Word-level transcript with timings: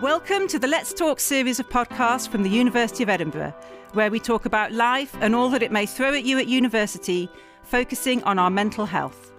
Welcome 0.00 0.48
to 0.48 0.58
the 0.58 0.66
Let's 0.66 0.94
Talk 0.94 1.20
series 1.20 1.60
of 1.60 1.68
podcasts 1.68 2.26
from 2.26 2.42
the 2.42 2.48
University 2.48 3.02
of 3.02 3.10
Edinburgh, 3.10 3.54
where 3.92 4.10
we 4.10 4.18
talk 4.18 4.46
about 4.46 4.72
life 4.72 5.14
and 5.20 5.34
all 5.34 5.50
that 5.50 5.62
it 5.62 5.70
may 5.70 5.84
throw 5.84 6.14
at 6.14 6.24
you 6.24 6.38
at 6.38 6.46
university, 6.46 7.28
focusing 7.64 8.22
on 8.24 8.38
our 8.38 8.48
mental 8.48 8.86
health. 8.86 9.30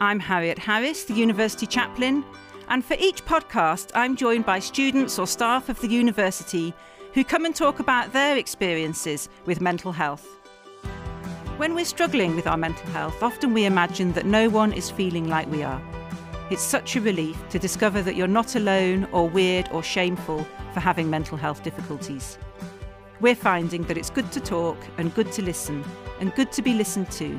I'm 0.00 0.20
Harriet 0.20 0.56
Harris, 0.56 1.02
the 1.02 1.14
University 1.14 1.66
Chaplain, 1.66 2.24
and 2.68 2.84
for 2.84 2.94
each 3.00 3.24
podcast, 3.24 3.90
I'm 3.92 4.14
joined 4.14 4.46
by 4.46 4.60
students 4.60 5.18
or 5.18 5.26
staff 5.26 5.68
of 5.68 5.80
the 5.80 5.88
university 5.88 6.72
who 7.12 7.24
come 7.24 7.44
and 7.44 7.54
talk 7.54 7.80
about 7.80 8.12
their 8.12 8.36
experiences 8.36 9.28
with 9.46 9.60
mental 9.60 9.90
health. 9.90 10.28
When 11.56 11.74
we're 11.74 11.86
struggling 11.86 12.36
with 12.36 12.46
our 12.46 12.56
mental 12.56 12.86
health, 12.92 13.20
often 13.20 13.52
we 13.52 13.64
imagine 13.64 14.12
that 14.12 14.26
no 14.26 14.48
one 14.48 14.72
is 14.72 14.92
feeling 14.92 15.28
like 15.28 15.50
we 15.50 15.64
are. 15.64 15.82
It's 16.50 16.62
such 16.62 16.96
a 16.96 17.00
relief 17.00 17.36
to 17.50 17.60
discover 17.60 18.02
that 18.02 18.16
you're 18.16 18.26
not 18.26 18.56
alone 18.56 19.06
or 19.12 19.28
weird 19.28 19.68
or 19.70 19.84
shameful 19.84 20.44
for 20.74 20.80
having 20.80 21.08
mental 21.08 21.38
health 21.38 21.62
difficulties. 21.62 22.38
We're 23.20 23.36
finding 23.36 23.84
that 23.84 23.96
it's 23.96 24.10
good 24.10 24.32
to 24.32 24.40
talk 24.40 24.76
and 24.98 25.14
good 25.14 25.30
to 25.32 25.42
listen 25.42 25.84
and 26.18 26.34
good 26.34 26.50
to 26.52 26.62
be 26.62 26.74
listened 26.74 27.08
to. 27.12 27.38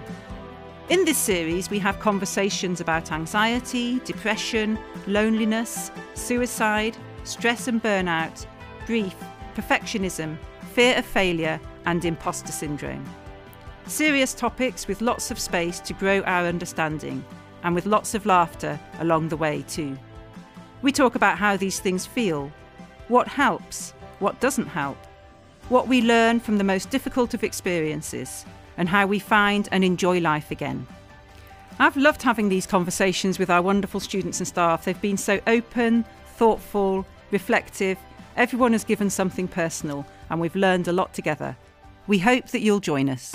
In 0.88 1.04
this 1.04 1.18
series, 1.18 1.70
we 1.70 1.78
have 1.80 2.00
conversations 2.00 2.80
about 2.80 3.12
anxiety, 3.12 4.00
depression, 4.06 4.80
loneliness, 5.08 5.92
suicide, 6.14 6.96
stress 7.26 7.68
and 7.68 7.84
burnout, 7.84 8.46
grief, 8.86 9.16
perfectionism, 9.56 10.38
fear 10.72 10.98
of 10.98 11.06
failure, 11.06 11.60
and 11.86 12.06
imposter 12.06 12.54
syndrome. 12.54 13.04
Serious 13.88 14.34
topics 14.34 14.88
with 14.88 15.02
lots 15.02 15.32
of 15.32 15.40
space 15.40 15.82
to 15.82 15.94
grow 15.94 16.22
our 16.22 16.46
understanding 16.46 17.26
and 17.64 17.76
with 17.76 17.86
lots 17.86 18.14
of 18.14 18.26
laughter 18.26 18.80
along 19.00 19.30
the 19.30 19.38
way, 19.38 19.64
too. 19.68 19.98
We 20.82 20.92
talk 20.92 21.16
about 21.16 21.38
how 21.38 21.58
these 21.58 21.80
things 21.80 22.06
feel, 22.06 22.52
what 23.08 23.28
helps, 23.28 23.92
what 24.20 24.40
doesn't 24.40 24.68
help, 24.68 24.98
what 25.70 25.88
we 25.88 26.02
learn 26.02 26.40
from 26.40 26.58
the 26.58 26.64
most 26.64 26.90
difficult 26.90 27.34
of 27.34 27.44
experiences, 27.44 28.46
and 28.78 28.90
how 28.90 29.06
we 29.06 29.20
find 29.20 29.70
and 29.72 29.84
enjoy 29.84 30.20
life 30.20 30.52
again. 30.52 30.88
I've 31.80 31.98
loved 31.98 32.22
having 32.22 32.50
these 32.50 32.68
conversations 32.68 33.40
with 33.40 33.50
our 33.50 33.62
wonderful 33.62 34.00
students 34.00 34.40
and 34.40 34.48
staff. 34.48 34.86
They've 34.86 35.02
been 35.02 35.18
so 35.18 35.40
open, 35.48 36.06
thoughtful, 36.36 37.06
reflective. 37.32 37.98
Everyone 38.36 38.72
has 38.74 38.84
given 38.84 39.10
something 39.10 39.48
personal, 39.48 40.06
and 40.30 40.40
we've 40.40 40.56
learned 40.56 40.88
a 40.88 40.94
lot 40.94 41.14
together. 41.14 41.56
We 42.08 42.20
hope 42.20 42.48
that 42.50 42.62
you'll 42.62 42.80
join 42.80 43.10
us. 43.10 43.34